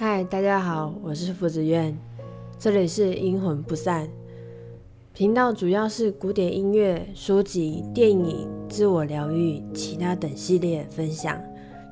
[0.00, 1.98] 嗨，大家好，我是福子苑，
[2.56, 4.08] 这里是阴魂不散
[5.12, 11.36] 频道，主要是古典音乐、书籍、电影、自我疗愈、其他等系列分享。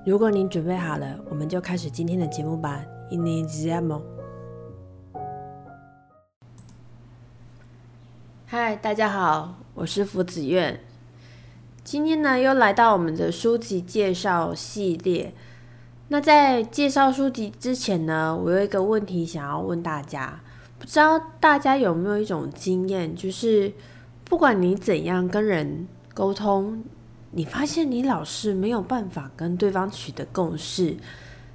[0.06, 2.80] 如果您准备好了，我们就开始今天的节目吧。
[3.10, 4.02] Iniziamo。
[8.46, 10.78] 嗨，大家好，我是福子苑。
[11.82, 15.34] 今天呢，又来到我们的书籍介绍系列。
[16.08, 20.40] 那在介绍书籍之前呢，我有一个问题想要问大家，
[20.78, 23.72] 不知道大家有没有一种经验，就是
[24.24, 26.84] 不管你怎样跟人沟通，
[27.32, 30.96] 你发现你老是没有办法跟对方取得共识，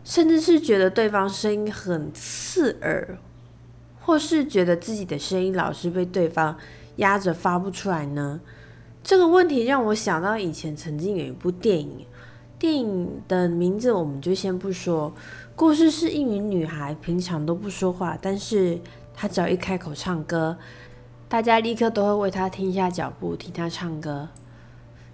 [0.03, 3.18] 甚至是觉得对方声音很刺耳，
[4.02, 6.57] 或是觉得自己的声音老是被对方
[6.98, 8.41] 压着发不出来呢？
[9.02, 12.05] 这个问题让我想到以前曾经有一部电影。
[12.61, 15.11] 电影的名字我们就先不说，
[15.55, 18.79] 故事是一名女孩，平常都不说话，但是
[19.15, 20.55] 她只要一开口唱歌，
[21.27, 24.29] 大家立刻都会为她停下脚步听她唱歌。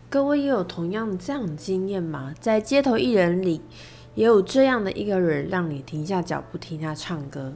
[0.09, 2.35] 各位也有同样这样的经验吗？
[2.37, 3.61] 在街头艺人里，
[4.15, 7.53] 也有这样的一个人让你停下脚步听他唱歌。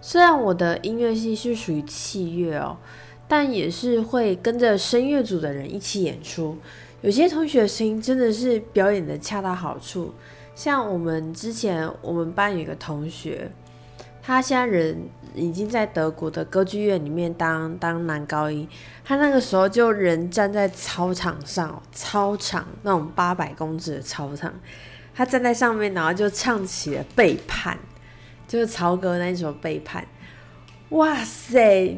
[0.00, 2.78] 虽然我的音乐系是属于器乐哦，
[3.28, 6.56] 但也是会跟着声乐组的人一起演出。
[7.00, 10.12] 有些同学声音真的是表演的恰到好处，
[10.54, 13.50] 像我们之前我们班有一个同学，
[14.20, 18.68] 他现在人已经在德国的歌剧院里面当当男高音，
[19.04, 24.52] 他那个时候就人站在操场上，操场那种八百公尺的操场，
[25.14, 27.76] 他站在上面，然后就唱起了《背叛》，
[28.50, 30.04] 就是曹格那一首《背叛》，
[30.96, 31.96] 哇塞！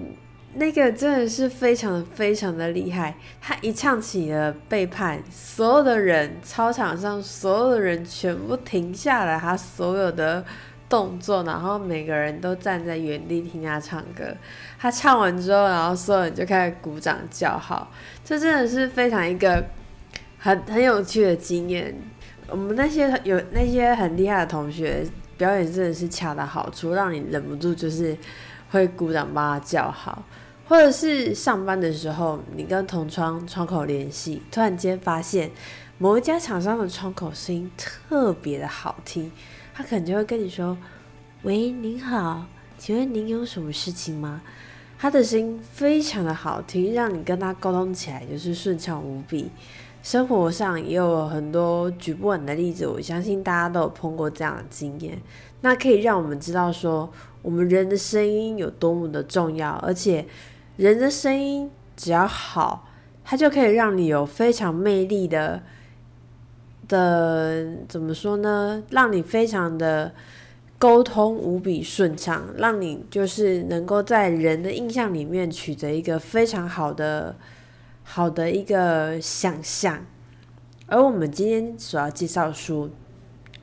[0.55, 10.45] 那个真的是非常非常的厉害，他一唱起了背叛，所有的人操场上所有的人全部停下来，他所有的
[10.89, 14.25] 动作，然后每个人都站在原地听他唱歌。
[14.77, 17.93] 他唱完之后，然后所有人就开始鼓掌叫好，
[18.25, 19.65] 这真的是非常一个
[20.39, 21.95] 很 很有趣的经验。
[22.49, 25.07] 我们那些有那些很厉害的同学，
[25.39, 28.17] 表演真的是恰到好处，让你忍不住就是
[28.71, 30.23] 会鼓掌帮他叫好。
[30.67, 35.51] 或者是上班的时候，你跟同窗窗口联系，突然间发现
[35.99, 39.33] 某一家厂商的窗口声音特别的好听，
[39.75, 40.79] 他可能就会跟你说
[41.43, 42.47] ：“喂，您好，
[42.79, 44.41] 请问您有什么事情吗？”
[44.97, 49.51] 他的声音非常的好听，让你跟他沟通起来就是顺畅无比。
[50.03, 55.21] 生活上也有很多举不完的例子，我相信大家都有碰过这样的经验。
[55.61, 57.13] 那可以让我们知道说，
[57.43, 60.27] 我们人的声音有多么的重要，而且。
[60.77, 62.89] 人的声音只要好，
[63.23, 65.63] 它就可以让你有非常魅力的
[66.89, 68.83] 的怎么说呢？
[68.89, 70.15] 让你非常的
[70.79, 77.37] 沟通无比顺畅，让你就是能够在人的印象里面取得一个非常好的
[78.03, 80.07] 好的一个想象。
[80.87, 82.89] 而我们今天所要介绍的书，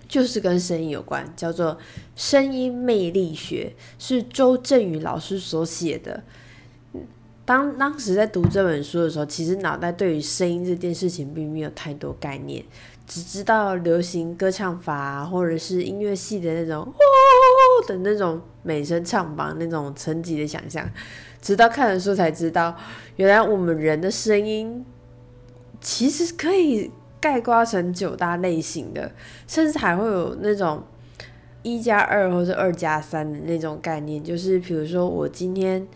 [0.08, 1.74] 就是跟声音有关，叫做
[2.16, 6.24] 《声音魅力学》，是周振宇老师所写的。
[7.46, 12.62] 当当时在读这本书的时候，其实脑袋对于声音这件事情并没有太多概念，
[13.08, 20.86] 只知道流行歌唱法或者是音乐系的那种哦的那种美声唱法那种层级的想象，
[21.42, 22.76] 直到看了书才知道，
[23.16, 24.86] 原来我们人的声音
[25.80, 29.12] 其实可以概括成九大类型的，
[29.48, 30.84] 甚至还会有那种
[31.64, 35.88] 一加二或者二加三的那种概念，就是比如说我今天。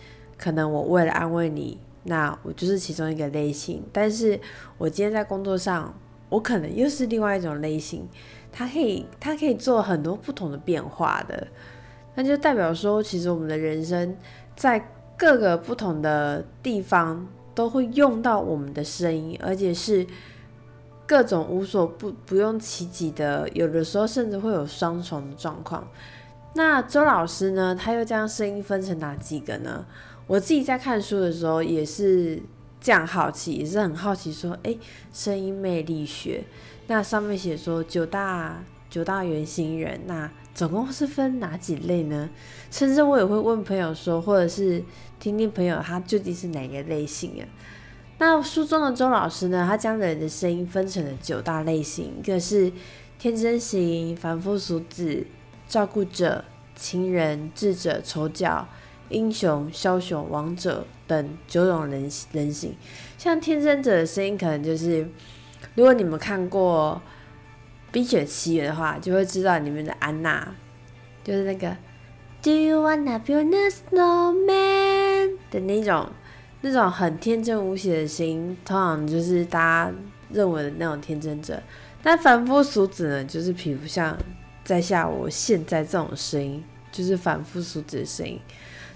[0.43, 3.83] 可能我为了安慰你，那我就是其中一个类型。
[3.93, 4.39] 但是
[4.79, 5.93] 我今天在工作上，
[6.29, 8.09] 我可能又是另外一种类型。
[8.51, 11.47] 它可以，它可以做很多不同的变化的。
[12.15, 14.17] 那就代表说，其实我们的人生
[14.55, 14.83] 在
[15.15, 20.03] 各个不同的地方都会用到我们的声音，而且是
[21.11, 23.49] 各种无所不不用其极的。
[23.49, 25.85] 有的时候甚至会有双重的状况。
[26.53, 27.75] 那周老师呢？
[27.75, 29.85] 他又将声音分成哪几个呢？
[30.25, 32.41] 我自己在看书的时候也是
[32.79, 34.73] 这样好奇，也是很好奇，说，哎，
[35.11, 36.45] 声音魅力学，
[36.87, 42.29] 那上面写说九大九大原型人，那总共是分哪几类呢？
[42.69, 44.81] 甚至我也会问朋友说，或者是
[45.19, 47.43] 听听朋友他究竟是哪个类型啊？
[48.21, 52.71] 那书中的周老师呢，他将人的声音分成了九大类型，一个是
[53.17, 55.25] 天真型、凡夫俗子、
[55.67, 56.45] 照顾者、
[56.75, 58.67] 亲人、智者、丑角。
[59.09, 62.73] 英雄、枭雄、王者等九种人人形，
[63.17, 65.05] 像天生者的声音，可能就是，
[65.75, 67.01] 如果你们看过
[67.91, 70.55] 《冰雪奇缘》的话，就会知道里面的安娜，
[71.25, 71.75] 就是那个
[72.41, 76.09] Do you wanna build a snowman 的那种
[76.61, 79.93] 那种很天真无邪的声音，通常就是大家
[80.31, 81.61] 认为的那种天真者。
[82.03, 84.17] 但凡夫俗子呢，就是比如像
[84.63, 88.39] 在下我现在这种声音，就是凡夫俗子的声音。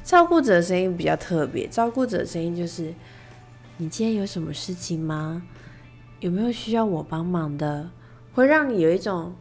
[0.03, 2.93] 照顾者的声音比较特别，照顾者的声音就是：
[3.77, 5.41] 你今天有什么事情吗？
[6.19, 7.89] 有没有需要我帮忙的？
[8.33, 9.33] 会让你有一种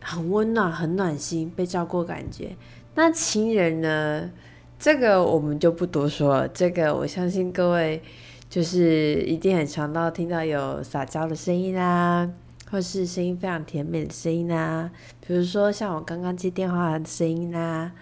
[0.00, 2.56] 很温暖、很暖心、被照顾感觉。
[2.94, 4.30] 那情人呢？
[4.82, 6.48] 这个我们就不多说了。
[6.48, 8.02] 这个我相信各位
[8.50, 12.28] 就是一定很常到听到有撒娇的声音啦。
[12.68, 14.90] 或是声音非常甜美的声音啊，
[15.24, 17.92] 比如说像我刚刚接电话的声音啦，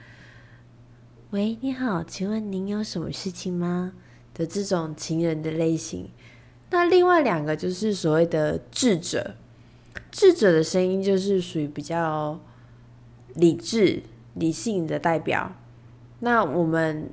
[1.30, 3.92] 喂，你好，请问您有什么事情吗？
[4.32, 6.08] 的这种情人的类型。
[6.70, 9.34] 那另外两个就是所谓的智者，
[10.10, 12.40] 智者的声音就是属于比较
[13.34, 14.04] 理智、
[14.34, 15.52] 理性的代表。
[16.20, 17.10] 那我们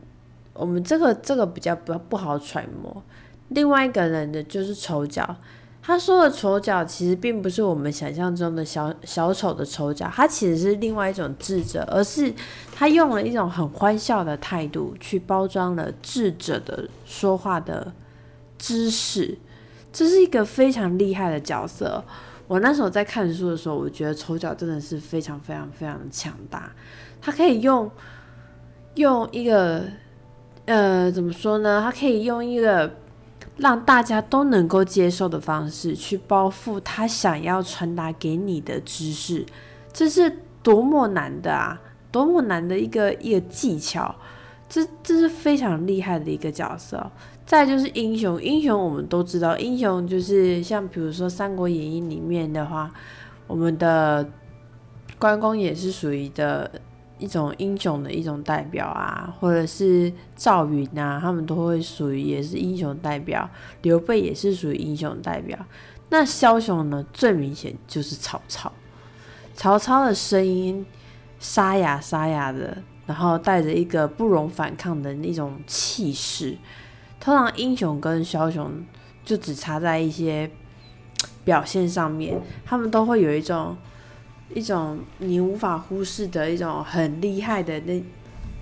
[0.54, 3.04] 我们这个这个比较不不好揣摩。
[3.50, 5.36] 另外一个人的就是丑角。
[5.80, 12.34] 他说的丑角其实并不是我们想象中的小小丑的丑角，他其实是另外一种智者，而是
[12.74, 17.94] 他用了一种很欢笑的态度去包装了智者的说话的
[18.58, 19.38] 知识，
[19.94, 22.04] 这是一个非常厉害的角色。
[22.50, 26.70] 我那时候在看书的时候，我觉得丑角真的是非常非常非常的强大，
[27.22, 27.90] 他可以用
[28.98, 29.84] 用一个
[30.66, 31.82] 呃怎么说呢？
[31.84, 32.92] 他可以用一个。
[33.58, 39.44] 让大家都能够接受的方式去包覆他想要传达给你的知识，
[39.92, 41.82] 这是多么难的啊！
[42.12, 44.14] 多么难的一个一个技巧，
[44.70, 47.10] 这这是非常厉害的一个角色。
[47.48, 52.92] 再就是英雄，英雄我们都知道，英雄就是像比如说《三国演义》里面的话，
[53.48, 54.30] 我们的
[55.18, 56.70] 关公也是属于的。
[57.20, 63.50] 一种英雄的一种代表啊，或者是赵云啊，他们都会属于也是英雄代表。
[63.82, 65.58] 刘备也是属于英雄代表。
[66.10, 68.72] 那枭雄呢，最明显就是曹操。
[69.54, 70.86] 曹操的声音
[71.40, 76.56] 沙哑沙哑的，然后带着一个不容反抗的那种气势。
[77.20, 78.72] 通常英雄跟枭雄
[79.26, 80.50] 就只差在一些
[81.44, 83.76] 表现上面，他们都会有一种。
[84.54, 88.04] 一种你无法忽视的一种很厉害的那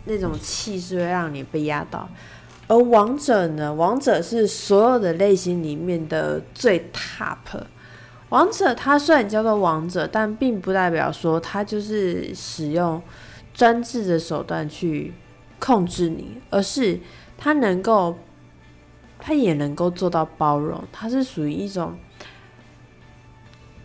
[0.06, 2.08] 那种气势，会让你被压倒。
[2.68, 3.74] 而王者呢？
[3.74, 7.62] 王者是所有的类型里面的最 top。
[8.30, 13.00] 王者他虽然叫做王者，但并不代表说他就是使用
[13.54, 15.14] 专制的手段去
[15.60, 17.00] 控制你，而是
[17.38, 18.18] 他能够，
[19.20, 20.84] 他也能够做到包容。
[20.92, 21.96] 他是属于一种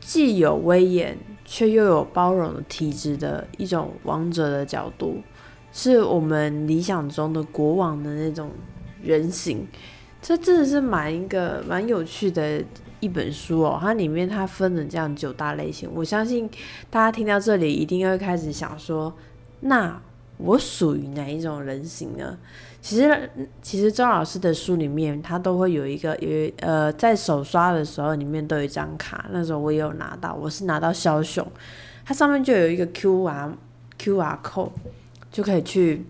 [0.00, 1.19] 既有威严。
[1.52, 5.20] 却又有包容的体质的一种王者的角度，
[5.73, 8.52] 是我们理想中的国王的那种
[9.02, 9.67] 人形。
[10.23, 12.62] 这真的是蛮一个蛮有趣的
[13.00, 13.76] 一本书哦。
[13.81, 16.49] 它里面它分了这样九大类型，我相信
[16.88, 19.12] 大家听到这里一定会开始想说，
[19.58, 20.00] 那
[20.42, 22.38] 我属于哪一种人形呢？
[22.82, 29.26] 其实，其实周老师的书里面，他都会有一个有呃，在手刷的时候，里面都有一张卡。
[29.31, 31.46] 那时候我也有拿到，我是拿到枭雄，
[32.06, 33.52] 它上面就有一个 Q R
[33.98, 34.70] Q R code，
[35.31, 36.06] 就可以去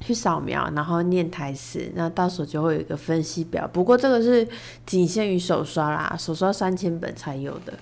[0.00, 3.66] 去扫描，然后念台词，那到时候就会有一个分析表。
[3.72, 4.46] 不过这个是
[4.84, 7.72] 仅限于手刷啦，手刷三千本才有的。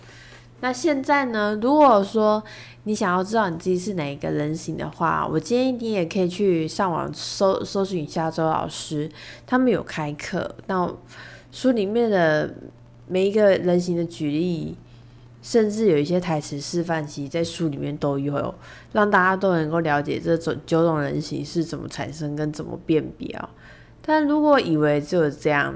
[0.62, 1.59] 那现在呢？
[1.62, 2.45] 如果说
[2.85, 9.11] 你想要知道你自己是哪一个人形的话，我建议你也可以去上网搜搜寻一下周老师，
[9.47, 10.55] 他们有开课。
[10.67, 10.91] 那
[11.53, 12.55] 书里面的
[13.07, 14.77] 每一个人形的举例，
[15.43, 18.55] 甚至有一些台词示范，其实在书里面都有，
[18.93, 23.51] 让大家都能够了解这种九种人形是怎么产生跟怎么辨别啊。
[24.01, 25.75] 但如果以为只有这样，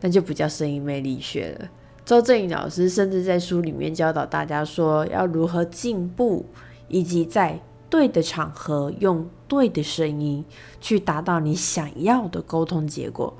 [0.00, 1.68] 那就不叫声音魅力学了。
[2.04, 6.44] 周正宇老师甚至在书里面教导大家说，要如何进步，
[6.88, 7.58] 以及在
[7.88, 10.44] 对的场合用对的声音
[10.82, 13.34] 去达到你想要的沟通结果，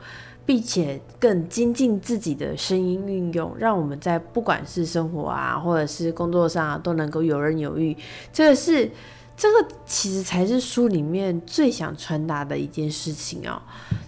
[0.47, 7.95] 并且更精进自己的声音运用，让我们在不管是生活啊，或者是工作上啊，都能够游刃有余。
[8.33, 8.91] 这个是，
[9.37, 13.61] 这个其实才是书里面最想传达的一件事情哦，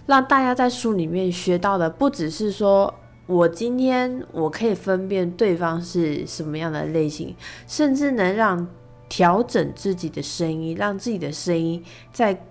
[0.07, 2.91] 让大家在书里面学到的，不只是说。
[3.27, 7.35] 我今天我可以分辨对方是什么样的类型，
[7.67, 8.67] 甚至能让
[9.09, 12.41] 调整自己的声音，让自己的声音在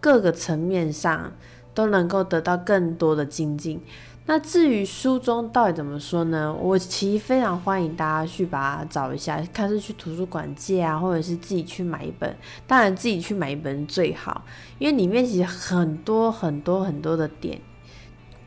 [0.00, 1.32] 各个层面上
[1.72, 3.80] 都能够得到更多的精进。
[4.26, 6.52] 那至于书中到底怎么说呢？
[6.52, 12.36] 我其实非常欢迎大家去把它找一下，看是去图书馆借啊，或者是自己去买一本。
[12.66, 14.44] 当然自己去买一本最好，
[14.78, 17.58] 因为里面其实很多很多很多的点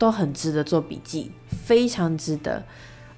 [0.02, 2.64] 都很值得做笔记，非常值得。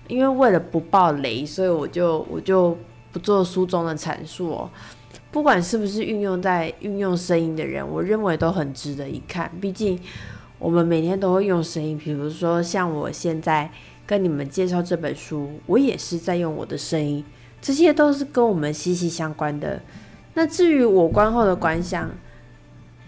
[0.10, 2.78] 因为为了不爆雷，所以我就我就
[3.14, 4.70] 不做书中的阐述哦。
[5.32, 9.98] 不管是不是运用在运用声音的人，我认为都很值得一看，毕竟。
[10.60, 13.70] 我们每天都会用声音，比如说像我现在
[14.06, 17.22] 跟你们介绍这本书，我也是在用我的声音，
[17.62, 19.82] 这些都是跟我们息息相关的。
[20.36, 22.10] 那至于我观后的观想、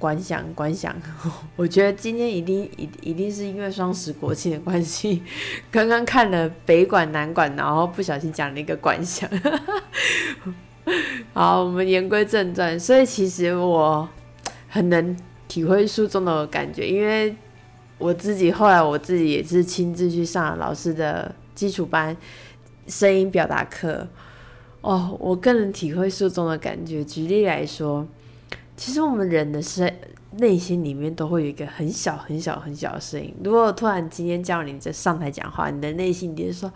[0.05, 0.95] 观想、观想，
[1.57, 5.24] 我觉得今天一定一一定是因为双十国庆的关系，
[5.71, 9.27] 刚刚看了北馆南馆，然后不小心讲了一个观想。
[11.33, 14.07] 好，我们言归正传，所以其实我
[14.69, 17.35] 很能体会书中的感觉，因为。
[17.97, 22.15] 我自己后来我自己也是亲自去上了老师的基础班
[22.88, 24.05] 声音表达课
[24.81, 27.01] 哦，我更能体会书中的感觉。
[27.05, 28.05] 举例来说，
[28.75, 29.91] 其实我们人的声。
[30.38, 33.34] 内心里面都会有一个很小很小很小的声音。
[33.41, 36.70] 如果突然今天叫你在上台讲话，你的内心就说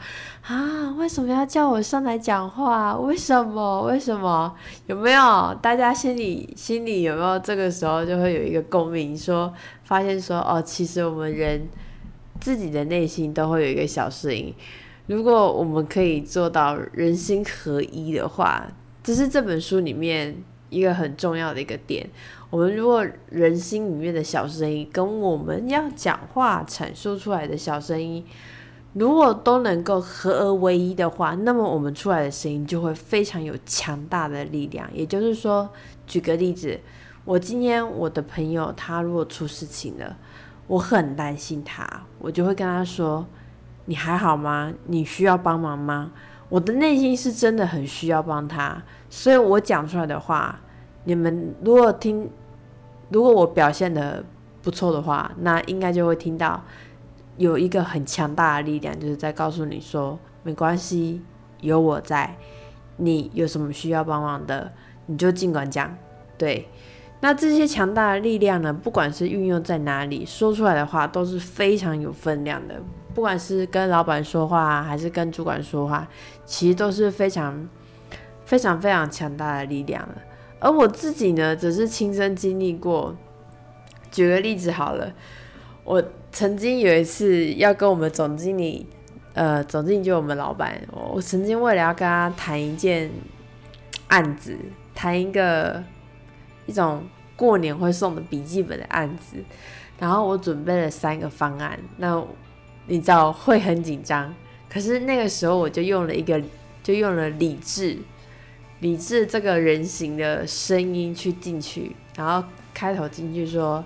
[0.44, 2.98] 啊，为什么要叫我上台讲话？
[2.98, 3.82] 为什么？
[3.82, 4.56] 为什么？
[4.88, 5.54] 有没有？
[5.62, 9.18] 大家心里心里有没有这个时候就会有一个共鸣？
[9.18, 9.54] 说
[9.84, 11.68] 发现说哦，其实我们人
[12.40, 14.56] 自己的内心都会有一个小声音。
[15.08, 18.66] 如果我们可以做到人心合一的话，
[19.04, 22.10] 这是这本书里面一个很重要的一个点。
[22.50, 28.26] 我们如果人心里面的小声音跟我们要讲话阐述出来的小声音，
[28.94, 34.90] 如果都能够合而为一的话，那么我们出来的声音就会非常有强大的力量。
[34.94, 35.70] 也就是说，
[36.08, 36.80] 举个例子，
[37.24, 40.18] 我今天我的朋友他如果出事情了，
[40.66, 43.28] 我很担心他，我就会跟他说
[43.86, 44.74] ：“你还好吗？
[44.88, 46.12] 你需要帮忙吗？”
[46.50, 50.60] 我的内心是真的很需要帮他，所以我讲出来的话。
[51.06, 52.30] 你们如果听，
[53.10, 54.24] 如果我表现的
[54.62, 56.62] 不错的话，那应该就会听到
[57.38, 61.22] 有一个很强大的力量，就是在告诉你说没关系，
[61.62, 62.36] 有我在。
[62.98, 64.72] 你有什么需要帮忙的，
[65.06, 65.96] 你就尽管讲。
[66.38, 66.68] 对，
[67.22, 72.82] 那这些强大的力量呢，不管是运用在哪里，说出来的话都是非常有分量的。
[73.14, 76.08] 不管是跟老板说话，还是跟主管说话，
[76.46, 77.68] 其实都是非常、
[78.46, 80.16] 非常、非常强大的力量的。
[80.60, 83.16] 而我自己呢，只是亲身经历过。
[84.12, 85.14] 举个例子好了，
[85.84, 88.88] 我曾经有一次要跟我们总经理，
[89.34, 90.82] 呃，总经理就是我们老板，
[91.14, 93.12] 我曾经为了要跟他谈一件
[94.08, 94.58] 案子，
[94.96, 95.84] 谈一个
[96.66, 97.04] 一种
[97.36, 99.38] 过年会送的笔记本的案子，
[100.00, 102.20] 然后我准备了三个方案，那
[102.88, 104.34] 你知道会很紧张，
[104.70, 106.42] 可是那个时候我就用了一个，
[106.82, 107.98] 就用了理智。
[108.80, 113.84] 理智这个人形的声音去进去，然后开头进去说，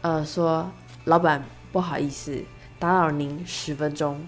[0.00, 0.68] 呃，说
[1.04, 2.42] 老板不好意思
[2.78, 4.20] 打扰您十分钟。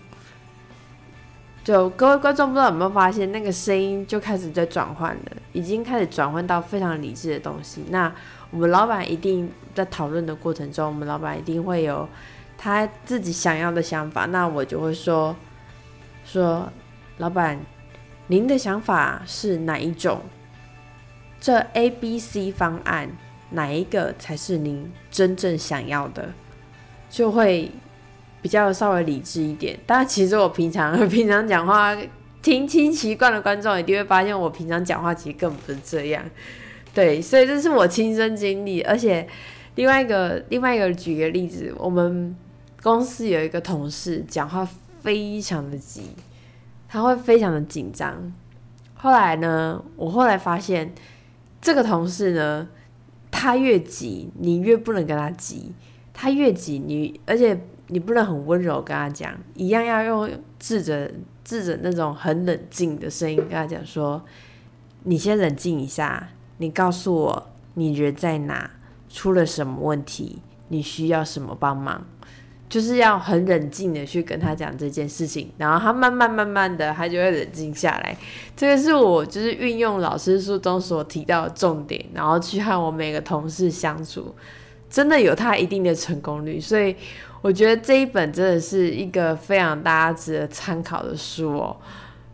[1.64, 7.84] 就各位观众不知道有没有发现，那个声音就开始在转换了，已经开始转换到非常理智的东西。
[7.90, 8.12] 那
[8.50, 12.08] 我们老板一定在讨论的过程中，我们老板一定会有
[12.56, 14.26] 他自己想要的想法。
[14.26, 15.37] 那我就会说，
[16.25, 16.73] 说
[17.18, 17.59] 老板。
[18.28, 20.23] 您的想法是哪一种？
[21.38, 23.11] 这 A、B、C 方案
[23.50, 26.32] 哪一个才是您真正想要的？
[27.11, 27.71] 就会
[28.40, 29.78] 比较稍微理智一点。
[29.85, 31.94] 但其实我平常 平常讲话
[32.40, 36.25] 听听习惯的观众一定会发现，我平常讲话其实根本不是这样。
[36.94, 38.80] 对，所以这是我亲身经历。
[38.82, 39.28] 而且
[39.75, 42.37] 另外一个另外一个举个例子，我们
[42.83, 44.69] 公司有一个同事讲话
[45.02, 46.11] 非常的急。
[46.88, 48.31] 他会非常的紧张。
[48.93, 50.93] 后来呢，我后来发现，
[51.59, 52.69] 这个同事呢，
[53.31, 55.73] 他越急，你越不能跟他急。
[56.12, 61.11] 他越急，你而且你不能很温柔跟他讲，一样要用智着
[61.43, 64.23] 智着那种很冷静的声音跟他讲说
[65.05, 68.71] ：“你先冷静一下，你告诉我你人在哪，
[69.12, 72.04] 出了什么问题，你需要什么帮忙。”
[72.73, 78.16] 就是要很冷静的去跟他讲这件事情，然后他慢慢慢慢的，他就会冷静下来。
[78.57, 84.35] 这个是我就是运用老师书中所提到的重点，然后去和我每个同事相处，
[84.88, 86.59] 真的有他一定的成功率。
[86.59, 86.97] 所以
[87.42, 91.76] 我觉得这一本真的是一个非常大家值得参考的书哦。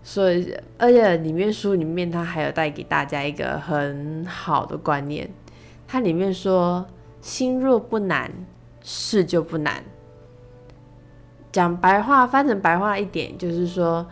[0.04, 5.28] 所以而且里面书里面它还有带给大家一个很好的观念，
[5.88, 6.86] 它里面说
[7.22, 8.30] 心若不难，
[8.82, 9.82] 事就不难。
[11.50, 14.06] 讲白话，翻成白话一点，就是说，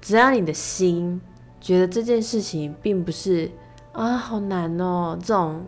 [0.00, 1.18] 只要你的心
[1.58, 3.50] 觉得这件事情并不是
[3.92, 5.64] 啊好难哦这种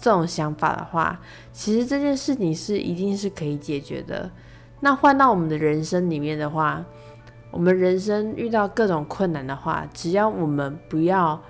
[0.00, 1.20] 这种想法的话，
[1.52, 4.30] 其实这件事情是一定是可以解决的。
[4.80, 6.82] 那换到我们的人生里面的话，
[7.50, 11.40] 我们人生遇到各种困难的话，只要我们不要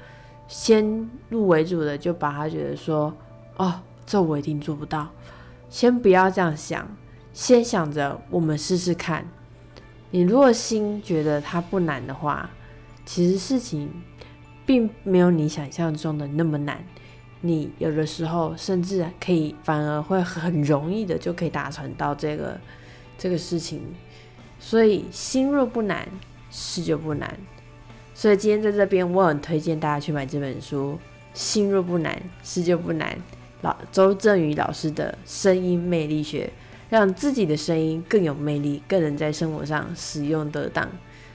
[0.49, 3.15] 先入为主的就把它觉得说，
[3.57, 5.11] 哦，这我一定做不到，
[5.69, 6.89] 先不要这样想。
[7.33, 9.27] 先想着我们试试看，
[10.11, 12.51] 你如果心觉得它不难的话，
[13.07, 13.91] 其实事情
[14.67, 16.85] 并没有你想象中的那么难。
[17.41, 22.61] 你有的时候甚至可以反而会很容易的就可以达成到这个
[23.17, 23.83] 这个事情。
[24.61, 26.07] 所以心若不难，
[26.51, 27.37] 事就不难。
[28.15, 30.99] 所以今天在这边，我很推荐大家去买这本书
[31.33, 33.11] 《心若不难，事就不难》，
[33.63, 36.51] 老周正宇老师的声音魅力学。
[36.91, 40.87] 让自己的声音更有魅力，更能在生活上使用得当。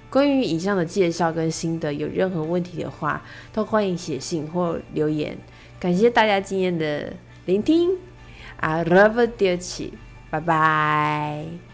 [0.08, 5.36] 关于以上的介绍跟心得，有任何问题的话，都欢迎写信或留言。
[5.80, 7.12] 感谢大家今天的
[7.46, 7.90] 聆听
[8.58, 9.92] ，I love you，
[10.30, 11.67] 拜拜。